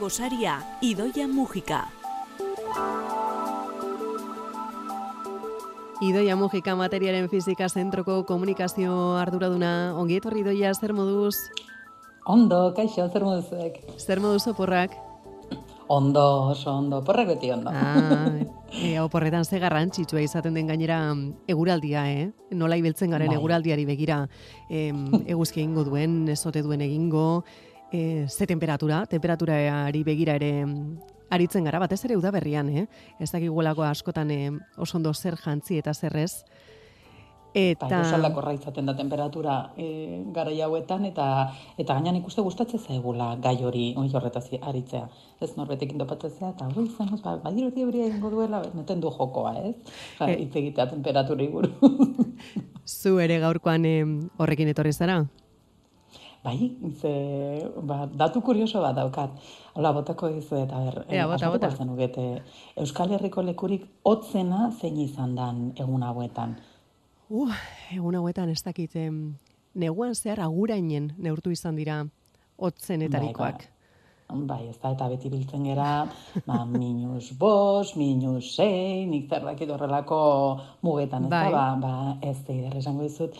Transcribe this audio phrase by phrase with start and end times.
[0.00, 1.84] gosaria, Idoia Mujika.
[6.00, 9.92] Idoia Mujika materiaren fizika zentroko komunikazio arduraduna.
[10.00, 11.36] Ongi etorri Idoia, zer moduz?
[12.24, 13.76] Ondo, kaixo, zer moduzuek?
[14.00, 14.96] Zer moduz oporrak?
[15.92, 17.68] Ondo, oso ondo, porrak beti ondo.
[17.74, 18.30] Ah,
[18.72, 21.00] e, oporretan ze garrantzitsua izaten den gainera
[21.50, 22.30] eguraldia, eh?
[22.54, 23.36] Nola ibiltzen garen Bai.
[23.36, 24.20] eguraldiari begira
[24.70, 27.42] em, eguzki egingo duen, ezote duen egingo,
[27.92, 30.98] e, ze temperatura, temperaturari begira ere em,
[31.30, 32.86] aritzen gara, batez ere udaberrian, eh?
[33.18, 36.44] Ez dakigulako askotan em, oso ondo zer jantzi eta zer ez.
[37.52, 37.88] Eta...
[37.88, 43.56] Bai, oso izaten da temperatura e, gara hauetan, eta eta gainan ikuste gustatzen zaigula gai
[43.64, 45.08] hori, hori horretaz aritzea.
[45.40, 49.74] Ez norbetekin topatzea, eta hori izan, ba, badiroti euria egingo duela, meten du jokoa, ez?
[50.20, 51.70] Ja, E- hitz egitea temperatura iguru.
[52.86, 55.24] Zu ere gaurkoan em, horrekin etorri zara?
[56.44, 57.12] Bai, ze,
[57.82, 59.30] ba, datu kurioso bat daukat.
[59.74, 61.76] Hola, botako dizu eta ber, Ea, bota, asmatuko bota.
[61.76, 62.26] zenukete,
[62.80, 66.56] Euskal Herriko lekurik hotzena zein izan dan egun hauetan.
[67.28, 67.52] Uh,
[67.94, 69.36] egun hauetan ez dakit, em,
[69.74, 72.00] neguan zehar agurainen neurtu izan dira
[72.58, 73.68] hotzenetarikoak.
[74.30, 76.06] Bai, bai, ez da, eta beti biltzen gera,
[76.46, 80.20] ba, minus bos, minus sei, nik zer dakit horrelako
[80.82, 81.50] mugetan, ez Bai.
[81.52, 83.36] da, ba, ba, ez da, esango dizut,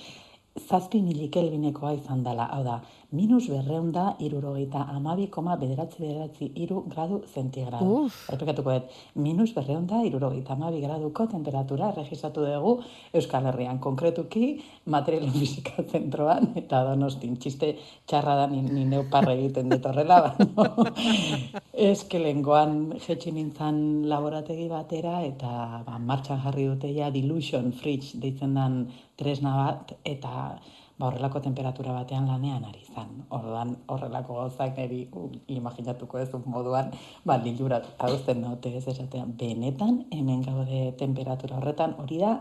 [0.59, 2.81] zazpi milikelbinekoa izan dela, hau da,
[3.13, 8.05] minus berreunda irurogeita amabi koma bederatzi bederatzi iru gradu zentigrado.
[8.07, 8.29] Uf.
[8.31, 12.77] Errepikatuko dut, minus berreunda irurogeita amabi graduko temperatura registratu dugu
[13.13, 17.75] Euskal Herrian, konkretuki materialen fisika zentroan, eta donostin, txiste
[18.07, 20.95] txarra da ni, ni neu parra egiten dut horrela, baina
[21.91, 28.55] eske lengoan jetxi nintzen laborategi batera, eta ba, martxan jarri dute ja dilution fridge deitzen
[28.55, 28.85] den
[29.19, 30.31] tresna bat, eta
[31.01, 33.23] ba, horrelako temperatura batean lanean ari izan.
[33.37, 36.93] Orduan horrelako gauzak niri uh, imaginatuko ez moduan,
[37.25, 39.33] ba, lilurat uzten daute ez esatean.
[39.41, 42.37] Benetan, hemen gaude temperatura horretan, hori da,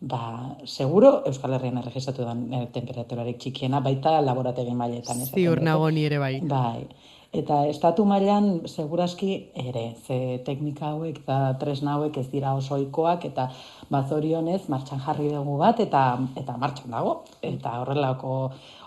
[0.00, 0.22] ba,
[0.66, 5.22] seguro Euskal Herrian erregistratu den eh, temperaturarik txikiena, baita laborategi mailetan.
[5.30, 5.68] Ziur dute.
[5.70, 6.34] nago ni ere bai.
[6.42, 6.88] Bai.
[7.34, 13.24] Eta estatu mailan seguraski ere, ze teknika hauek eta tresna hauek ez dira oso ohikoak
[13.26, 13.48] eta
[13.90, 16.02] bazorionez martxan jarri dugu bat eta
[16.38, 18.36] eta martxan dago eta horrelako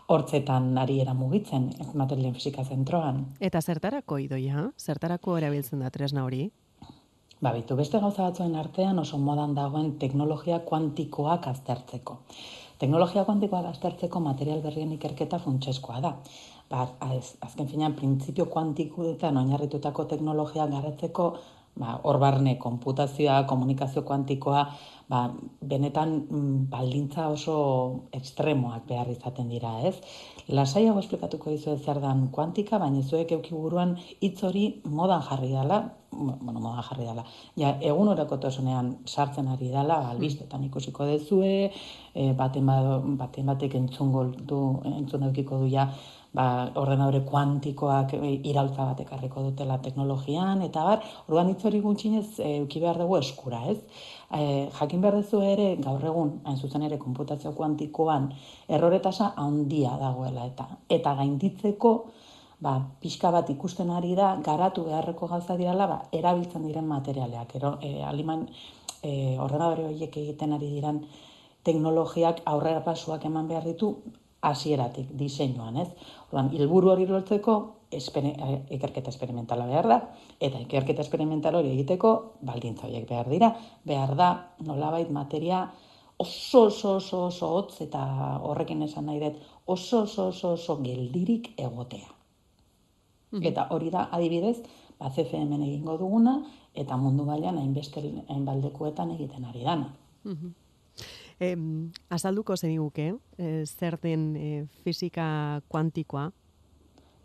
[0.08, 3.26] hortzetan ari era mugitzen materialen fisika zentroan.
[3.44, 4.70] Eta zertarako idoia?
[4.80, 6.46] Zertarako erabiltzen da tresna hori?
[7.42, 12.22] Ba, bitu, beste gauza batzuen artean oso modan dagoen teknologia kuantikoak aztertzeko.
[12.82, 16.16] Teknologia kuantikoak aztertzeko material berrien ikerketa funtsezkoa da.
[16.70, 21.28] Ba, az, azken finean, printzipio kuantikoetan oinarritutako teknologia garatzeko,
[21.80, 24.64] ba, hor barne, konputazioa, komunikazio kuantikoa,
[25.10, 25.22] ba,
[25.64, 27.58] benetan mm, baldintza oso
[28.18, 29.96] ekstremoak behar izaten dira, ez?
[30.52, 35.80] Lasaiago esplikatuko dizuet zer dan kuantika, baina zuek euki buruan hitz hori modan jarri dela,
[36.12, 37.24] bueno, modan jarri dela.
[37.56, 38.12] Ja, egun
[38.42, 41.72] tasunean sartzen ari dela, ba, albistetan ikusiko dezue,
[42.14, 45.92] e, baten, ba, baten batek entzungo du, entzun eukiko du ja,
[46.34, 52.40] ba, ordenadore kuantikoak e, iraultza bat ekarriko dutela teknologian, eta bar, orduan hitz hori gutxinez
[52.52, 53.78] euki behar dugu eskura, ez?
[54.32, 58.32] E, jakin behar duzu ere, gaur egun, hain zuzen ere, konputazio kuantikoan,
[58.68, 60.68] errore tasa handia dagoela, eta
[61.00, 61.94] eta gainditzeko,
[62.60, 67.56] ba, pixka bat ikusten ari da, garatu beharreko gauza dirala, ba, erabiltzen diren materialeak.
[67.62, 68.48] Ero, e, aliman,
[69.02, 71.04] e, ordenadore horiek egiten ari diren
[71.68, 73.92] teknologiak aurrera pasuak eman behar ditu
[74.42, 75.90] hasieratik diseinuan, ez?
[76.28, 77.56] Orduan, hilburu hori lortzeko
[77.92, 78.02] eh,
[78.78, 80.00] ikerketa esperimentala behar da,
[80.40, 83.54] eta ikerketa esperimental hori egiteko baldintza horiek behar dira,
[83.86, 85.68] behar da nolabait materia
[86.18, 88.04] oso oso oso oso hotz eta
[88.42, 92.10] horrekin esan nahi dut oso oso oso oso geldirik egotea.
[93.44, 94.58] Eta hori da adibidez,
[95.00, 96.40] ba CFM egingo duguna
[96.74, 99.92] eta mundu mailan hainbeste hainbaldekuetan egiten ari dana.
[101.40, 106.32] Em, azalduko zeniguke, eh, zer den eh, fisika kuantikoa,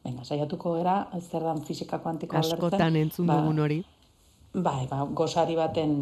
[0.03, 3.79] Venga, saiatuko gera zer dan fisika kuantikoa askotan entzun Ba, dugun hori.
[4.53, 5.93] Bai, ba, gozari baten,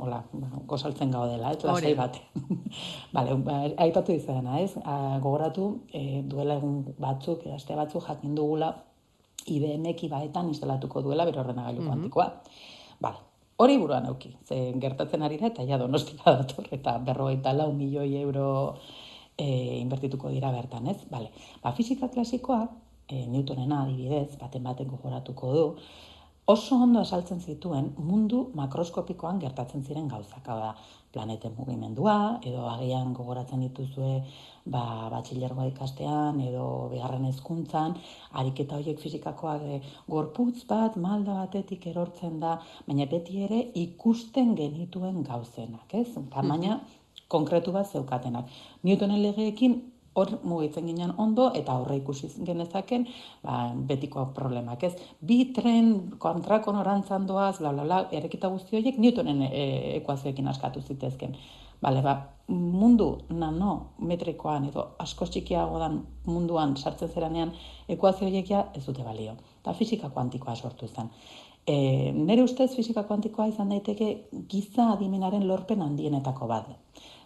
[0.00, 2.46] hola, ba, gozaltzen gaudela, ez, lasai baten.
[3.14, 8.70] Bale, ba, aipatu izana, ez, A, gogoratu, e, duela egun batzuk, aste batzuk jakin dugula,
[9.42, 12.28] IBM-ek ibaetan instalatuko duela bere ordenagailu kuantikoa.
[13.02, 13.26] Bale,
[13.62, 18.14] hori buruan auki, ze gertatzen ari da, eta ja donostia dator, eta berrogeita lau milioi
[18.20, 18.46] euro
[19.38, 20.98] e, inbertituko dira bertan, ez?
[21.10, 21.30] Bale,
[21.62, 22.62] ba, fisika klasikoa,
[23.08, 25.66] e, Newtonena adibidez, baten baten gogoratuko du,
[26.46, 30.48] oso ondo esaltzen zituen mundu makroskopikoan gertatzen ziren gauzak.
[30.48, 30.72] Hau da,
[31.12, 34.22] planeten mugimendua, edo agian gogoratzen dituzue
[34.64, 37.94] ba, batxilergoa ikastean, edo beharren hezkuntzan,
[38.40, 42.56] ariketa horiek fizikakoak e, gorputz bat, malda batetik erortzen da,
[42.88, 46.08] baina beti ere ikusten genituen gauzenak, ez?
[46.32, 46.80] Tamaina
[47.28, 48.48] konkretu bat zeukatenak.
[48.82, 49.78] Newtonen legeekin
[50.14, 53.06] hor mugitzen ginen ondo eta horre ikusi genezaken
[53.42, 54.92] ba, betiko problemak, ez?
[55.20, 55.92] Bi tren
[56.22, 59.64] kontrako norantzan doaz, bla, bla, bla, erekita guzti horiek Newtonen e,
[60.02, 61.36] ekuazioekin askatu zitezken.
[61.82, 62.14] Bale, ba,
[62.52, 67.54] mundu nano metrikoan edo asko txikiago dan munduan sartzen zeranean
[67.88, 69.38] ekuazio horiek ez dute balio.
[69.62, 71.10] Eta fisika kuantikoa sortu zen.
[71.66, 74.12] E, nere ustez fisika kuantikoa izan daiteke
[74.50, 76.70] giza adimenaren lorpen handienetako bat.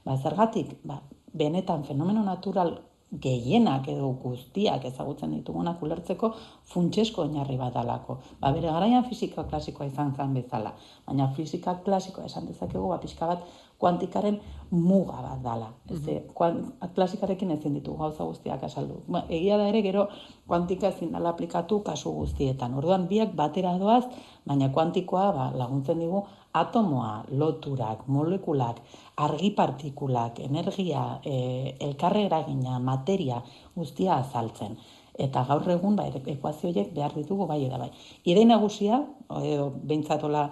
[0.04, 1.00] Ba, zergatik, ba,
[1.38, 2.76] benetan fenomeno natural
[3.22, 6.32] gehienak edo guztiak ezagutzen ditugunak ulertzeko
[6.72, 8.18] funtsesko oinarri bat dalako.
[8.40, 10.72] Ba, bere garaian fisika klasikoa izan zen bezala,
[11.06, 13.46] baina fisika klasikoa esan dezakegu ba, pixka bat
[13.78, 14.40] kuantikaren
[14.70, 15.70] muga bat dala.
[15.90, 19.02] Ez mm klasikarekin ezin ditu gauza guztiak asaldu.
[19.08, 20.08] Ba, egia da ere gero
[20.48, 22.74] kuantika ezin dala aplikatu kasu guztietan.
[22.74, 24.04] Orduan biak batera doaz,
[24.46, 26.24] baina kuantikoa ba, laguntzen digu
[26.60, 28.80] atomoa, loturak, molekulak,
[29.26, 33.42] argi partikulak, energia, e, elkarre eragina, materia
[33.74, 34.76] guztia azaltzen.
[35.16, 37.88] Eta gaur egun ba, ekuazioiek behar ditugu bai eta bai.
[38.28, 38.98] Idei nagusia,
[39.40, 40.42] edo behintzatola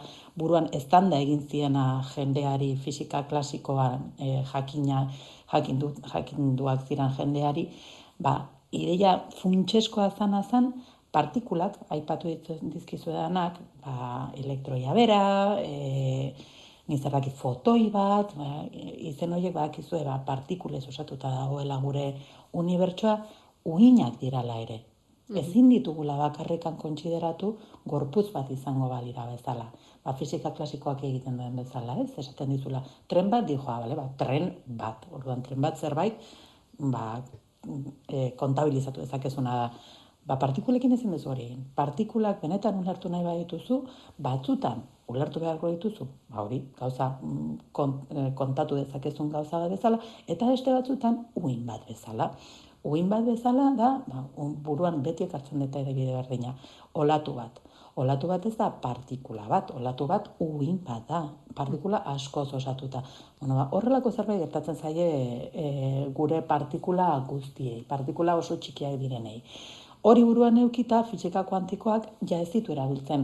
[0.41, 1.85] buruan estanda egin ziena
[2.15, 5.05] jendeari fisika klasikoan e, jakina,
[5.53, 7.69] jakindu, jakinduak ziren jendeari,
[8.19, 8.39] ba,
[8.73, 10.73] ideia funtseskoa zan azan,
[11.15, 12.33] partikulak, aipatu
[12.75, 15.21] dizkizu edanak, ba, elektroia bera,
[15.63, 16.33] e,
[16.91, 18.65] nizerraki fotoi bat, ba,
[19.11, 22.09] izen horiek bakizue ba, partikulez osatuta dagoela gure
[22.61, 23.15] unibertsoa,
[23.77, 24.81] uinak dirala ere.
[25.25, 27.55] Mm Ezin ditugula bakarrikan kontsideratu
[27.89, 29.71] gorputz bat izango balira bezala.
[30.05, 32.11] Ba, fizika klasikoak egiten duen bezala, ez?
[32.21, 33.97] Esaten dizula, tren bat dijoa, bale?
[33.97, 36.21] Ba, tren bat, orduan tren bat zerbait,
[36.93, 37.07] ba,
[38.09, 39.71] e, kontabilizatu ezakezuna da
[40.27, 41.63] ba, partikulekin ezin dezu hori egin.
[41.77, 43.85] Partikulak benetan ulertu nahi badituzu,
[44.19, 47.57] batzutan ulertu beharko dituzu, ba hori, gauza mm,
[48.11, 52.31] eh, kontatu dezakezun gauza bat bezala, eta beste batzutan uin bat bezala.
[52.85, 54.25] Uin bat bezala da, ba,
[54.65, 56.53] buruan beti ekartzen deta ere bide berdina,
[57.01, 57.61] olatu bat.
[57.97, 61.23] Olatu bat ez da partikula bat, olatu bat uin bat da,
[61.55, 63.05] partikula asko osatuta.
[63.41, 65.07] Bueno, ba, horrelako zerbait gertatzen zaie
[65.53, 65.67] e,
[66.17, 69.39] gure partikula guztiei, partikula oso txikiak direnei.
[70.05, 73.23] Hori buruan eukita, fizika kuantikoak ja ez ditu erabiltzen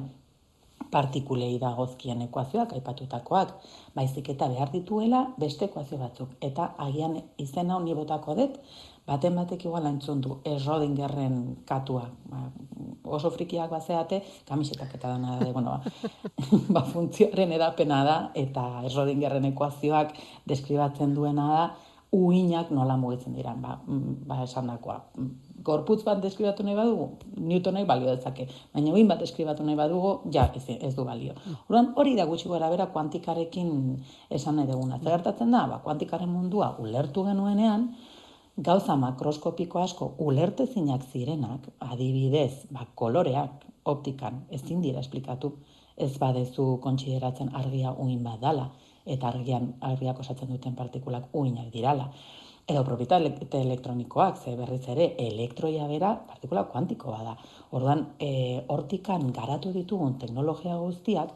[0.90, 3.50] partikulei dagozkien ekuazioak, aipatutakoak,
[3.94, 6.32] baizik eta behar dituela beste ekuazio batzuk.
[6.40, 8.56] Eta agian izena honi botako dut,
[9.10, 11.36] baten batek igual entzun du, Errodingerren
[11.68, 12.06] katua.
[12.32, 12.46] Ba,
[13.18, 16.08] oso frikiak bazeate, kamisetak eta dana da, bueno, ba,
[16.78, 20.16] ba funtzioaren edapena da, eta Errodingerren ekuazioak
[20.48, 21.64] deskribatzen duena da,
[22.12, 24.98] uinak nola mugitzen dira, ba, ba esan dakoa
[25.62, 28.46] gorputz bat deskribatu nahi badugu, Newtonek balio dezake.
[28.74, 31.34] Baina uin bat deskribatu nahi badugu, ja, ez, ez du balio.
[31.68, 33.72] Horan, hori da gutxi gara bera kuantikarekin
[34.30, 34.98] esan nahi duguna.
[35.02, 37.90] Zer gertatzen da, ba, kuantikaren mundua ulertu genuenean,
[38.56, 45.54] gauza makroskopiko asko ulertezinak zirenak, adibidez, ba, koloreak, optikan, ezin dira esplikatu,
[45.96, 48.70] ez badezu kontsideratzen argia uin bat dala,
[49.06, 52.10] eta argian argiak osatzen duten partikulak uinak dirala
[52.70, 57.34] edo propietate elektronikoak, ze berriz ere, elektroia bera partikula kuantikoa da.
[57.76, 61.32] Orduan, e, hortikan garatu ditugun teknologia guztiak,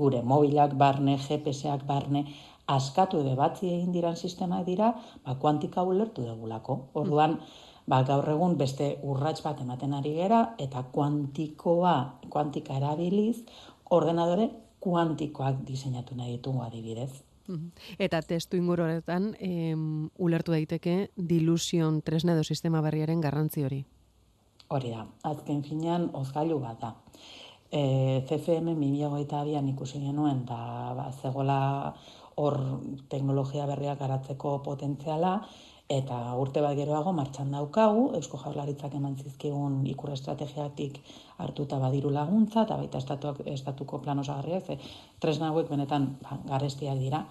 [0.00, 2.24] gure mobilak barne, GPS-ak barne,
[2.66, 4.90] askatu edo batzi egin diran sistemak dira,
[5.24, 6.80] ba, kuantika ulertu degulako.
[7.02, 7.38] Orduan,
[7.86, 11.96] ba, gaur egun beste urrats bat ematen ari gera, eta kuantikoa,
[12.30, 13.44] kuantika erabiliz,
[13.90, 14.50] ordenadore
[14.80, 17.12] kuantikoak diseinatu nahi ditugu adibidez.
[18.02, 19.30] Eta testu inguru horretan,
[20.18, 23.84] ulertu daiteke dilusion tresna edo sistema berriaren garrantzi hori.
[24.74, 26.94] Hori da, azken finean ozgailu bat da.
[27.70, 30.58] E, CFM 2008an ikusi genuen, da
[30.98, 31.94] ba, zegoela
[32.36, 32.58] hor
[33.10, 35.38] teknologia berriak garatzeko potentziala,
[35.88, 40.98] eta urte bat geroago martxan daukagu, Eusko Jaurlaritzak eman zizkigun ikur estrategiatik
[41.38, 44.78] hartuta badiru laguntza, eta baita estatuak, estatuko plan osagarriak, ze
[45.20, 47.22] tresna hauek benetan ba, garestiak dira.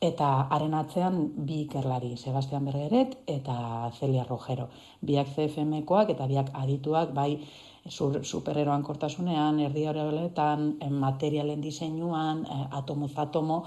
[0.00, 4.70] Eta haren atzean bi ikerlari, Sebastian Bergeret eta Celia Rojero.
[5.04, 7.34] Biak CFM-koak eta biak adituak bai
[7.90, 13.66] supereroan kortasunean, erdi horreletan, materialen diseinuan, eh, atomo atomo,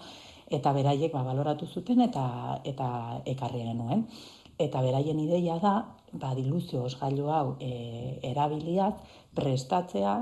[0.54, 2.26] eta beraiek ba, baloratu zuten eta
[2.64, 2.88] eta
[3.34, 4.08] ekarri genuen.
[4.62, 5.74] Eta beraien ideia da,
[6.14, 8.94] ba, diluzio osgailu hau e, erabiliaz,
[9.36, 10.18] prestatzea,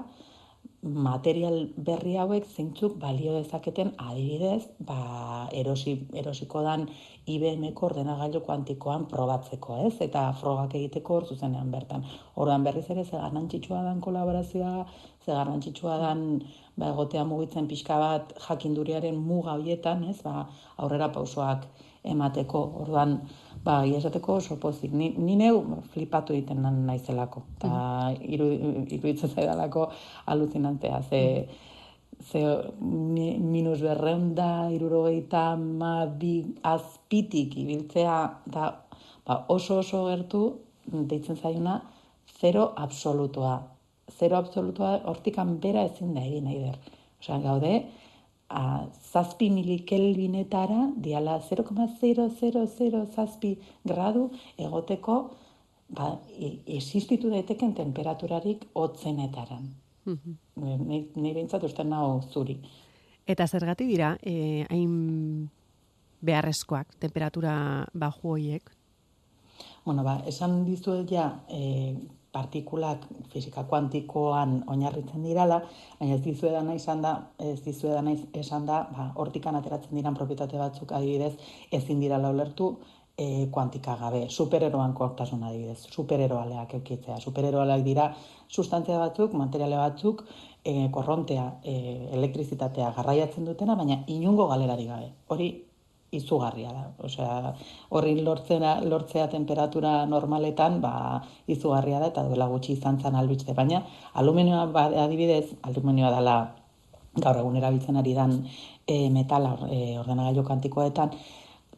[0.81, 6.88] material berri hauek zeintzuk balio dezaketen adibidez, ba, erosi, erosiko dan
[7.29, 9.93] IBM-ko ordenagailu kuantikoan probatzeko, ez?
[10.01, 12.05] Eta frogak egiteko hor zuzenean bertan.
[12.35, 14.88] Orduan berriz ere ze garrantzitsua dan kolaborazioa,
[15.25, 16.25] ze garrantzitsua dan
[16.75, 20.17] ba, egotea mugitzen pixka bat jakinduriaren muga hoietan, ez?
[20.25, 20.47] Ba,
[20.77, 21.69] aurrera pausoak
[22.03, 22.63] emateko.
[22.81, 23.19] Orduan,
[23.63, 24.94] ba, esateko oso pozik.
[24.94, 25.62] Ni, ni neu
[25.94, 27.44] flipatu egiten naizelako.
[27.58, 28.32] Eta mm.
[28.36, 28.48] iru,
[28.98, 29.88] iruditzen zaidalako
[30.34, 31.01] aluzinantea.
[31.10, 31.22] Ze,
[32.30, 32.44] ze
[32.82, 36.36] minus berreunda, irurogeita ma bi
[36.74, 38.72] azpitik ibiltzea, da
[39.25, 40.46] ba, oso oso gertu,
[40.91, 41.80] deitzen zaiuna,
[42.39, 43.60] zero absolutoa.
[44.12, 46.77] Zero absolutoa hortikan bera ezin da egin nahi der.
[47.22, 47.75] Osea, gaude,
[48.51, 53.55] a zazpi milikelvinetara, diala 0,000 zazpi
[53.88, 55.17] gradu egoteko
[55.96, 59.70] ba, e, existitu daiteken temperaturarik otzenetaran.
[60.05, 61.05] Mm -hmm.
[61.15, 62.60] Nei bintzat uste nago zuri.
[63.25, 65.50] Eta zergati dira, eh, hain
[66.22, 68.72] beharrezkoak, temperatura baju hoiek?
[69.86, 71.96] Bueno, ba, esan dizuet ja, eh,
[72.31, 75.61] partikulak fisika kuantikoan oinarritzen dirala,
[76.00, 78.07] baina ez dizu edan izan da, ez dizu edan
[78.39, 81.33] esan da, ba, hortikan ateratzen diran propietate batzuk adibidez,
[81.71, 82.71] ezin dira ulertu
[83.17, 88.07] e, kuantika gabe, supereroan kortasun adibidez, supereroaleak eukitzea, supereroaleak dira
[88.47, 90.23] sustantzia batzuk, materiale batzuk,
[90.63, 91.75] e, korrontea, e,
[92.17, 95.11] elektrizitatea garraiatzen dutena, baina inungo galerari gabe.
[95.27, 95.51] Hori
[96.12, 96.86] izugarria da.
[97.08, 97.53] Osea,
[97.96, 100.94] horri lortzea, lortzea temperatura normaletan, ba,
[101.48, 103.56] izugarria da, eta duela gutxi izan zen albitze.
[103.58, 103.84] Baina,
[104.22, 106.36] aluminioa, ba, adibidez, aluminioa dela
[107.20, 108.38] gaur egun erabiltzen ari dan
[108.88, 111.15] e, metala e, ordenagailu kantikoetan,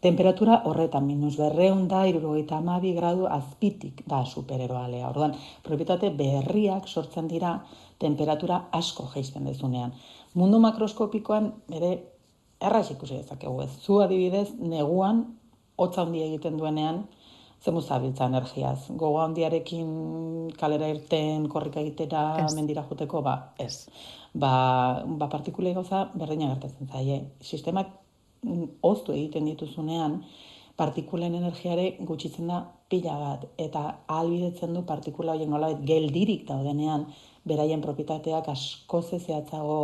[0.04, 5.10] temperatura horretan minus berreun da, irurogeita amabi gradu azpitik da supereroalea.
[5.10, 7.56] Orduan, propietate berriak sortzen dira
[8.02, 9.94] temperatura asko geizten dezunean.
[10.36, 11.94] Mundu makroskopikoan, ere,
[12.63, 13.72] erraz ikusi dezakegu ez.
[13.84, 15.24] Zu adibidez, neguan,
[15.79, 17.03] hotza handi egiten duenean,
[17.63, 18.88] zemu zabiltza energiaz.
[18.89, 19.91] Gogo handiarekin
[20.60, 22.24] kalera irten, korrika egitera,
[22.55, 23.88] mendira joteko, ba, ez.
[24.34, 24.53] Ba,
[25.05, 27.20] ba partikulei goza berdina gertatzen zaie.
[27.41, 27.91] Sistemak
[28.43, 30.22] mm, oztu egiten dituzunean,
[30.79, 37.05] partikulen energiare gutxitzen da pila bat, eta ahalbidetzen du partikula horien nolabait geldirik daudenean,
[37.46, 39.77] beraien propietateak asko zehatzago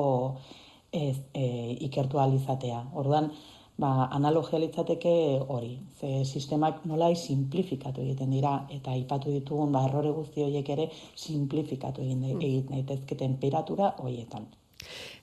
[0.92, 1.46] ez, e,
[1.86, 2.84] ikertu alizatea.
[2.94, 3.32] Orduan,
[3.80, 5.12] ba, analogia litzateke
[5.48, 5.78] hori.
[6.00, 12.04] Ze sistemak nolai simplifikatu egiten dira eta aipatu ditugun ba, errore guzti horiek ere simplifikatu
[12.04, 12.42] egin mm.
[12.42, 14.48] egiten daitezke temperatura horietan.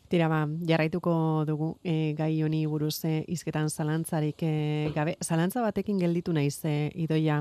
[0.08, 4.52] Tira ba, jarraituko dugu e, gai honi buruz e, izketan zalantzarik e,
[4.94, 5.16] gabe.
[5.24, 7.40] Zalantza batekin gelditu naiz, e, idoia,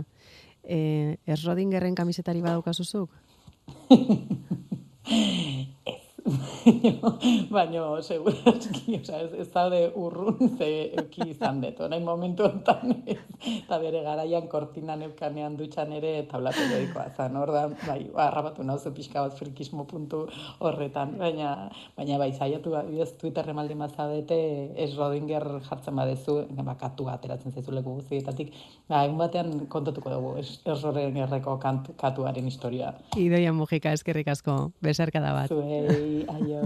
[0.64, 3.10] e, errodingerren kamisetari badaukazuzuk?
[7.54, 11.84] baina segurazki, oza, ez, ez daude urrun ze euki izan dut.
[11.90, 12.96] Nahi momentu enten,
[13.46, 17.38] eta bere garaian kortinan eukanean dutxan ere tablatu dedikoa zan.
[17.38, 20.24] Ordan, bai, arrabatu nauzu pixka bat frikismo puntu
[20.66, 21.14] horretan.
[21.22, 21.52] Baina,
[21.98, 24.40] baina bai, zaiatu, ez Twitter emaldi mazadete,
[24.82, 28.54] ez Rodinger jartzen badezu, bakatu ateratzen zaizu leku guztietatik.
[28.90, 31.60] Ba, egun batean kontatuko dugu, ez, ez Rodingerreko
[32.02, 32.96] katuaren historia.
[33.14, 35.54] Idoia Mujika, eskerrik asko, besarkada bat.
[35.54, 36.64] Zuei, ayo.